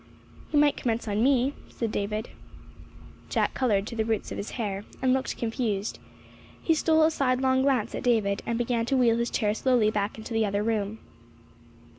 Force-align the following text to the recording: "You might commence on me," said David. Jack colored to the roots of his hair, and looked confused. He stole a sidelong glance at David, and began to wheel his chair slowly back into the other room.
"You 0.51 0.57
might 0.57 0.77
commence 0.77 1.07
on 1.07 1.21
me," 1.21 1.53
said 1.69 1.91
David. 1.91 2.29
Jack 3.29 3.53
colored 3.53 3.85
to 3.85 3.95
the 3.95 4.03
roots 4.03 4.31
of 4.31 4.37
his 4.39 4.49
hair, 4.57 4.83
and 4.99 5.13
looked 5.13 5.37
confused. 5.37 5.99
He 6.59 6.73
stole 6.73 7.03
a 7.03 7.11
sidelong 7.11 7.61
glance 7.61 7.93
at 7.93 8.01
David, 8.01 8.41
and 8.47 8.57
began 8.57 8.87
to 8.87 8.97
wheel 8.97 9.17
his 9.19 9.29
chair 9.29 9.53
slowly 9.53 9.91
back 9.91 10.17
into 10.17 10.33
the 10.33 10.43
other 10.43 10.63
room. 10.63 10.97